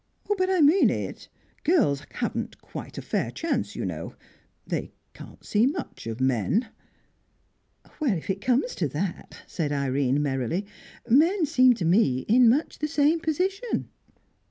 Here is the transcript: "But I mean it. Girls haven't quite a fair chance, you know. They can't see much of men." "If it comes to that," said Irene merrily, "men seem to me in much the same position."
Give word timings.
"But 0.35 0.49
I 0.49 0.61
mean 0.61 0.89
it. 0.89 1.29
Girls 1.63 2.01
haven't 2.13 2.59
quite 2.59 2.97
a 2.97 3.03
fair 3.03 3.29
chance, 3.29 3.75
you 3.75 3.85
know. 3.85 4.15
They 4.65 4.93
can't 5.13 5.45
see 5.45 5.67
much 5.67 6.07
of 6.07 6.19
men." 6.19 6.69
"If 8.01 8.31
it 8.31 8.41
comes 8.41 8.73
to 8.77 8.87
that," 8.87 9.43
said 9.45 9.71
Irene 9.71 10.19
merrily, 10.19 10.65
"men 11.07 11.45
seem 11.45 11.75
to 11.75 11.85
me 11.85 12.21
in 12.27 12.49
much 12.49 12.79
the 12.79 12.87
same 12.87 13.19
position." 13.19 13.89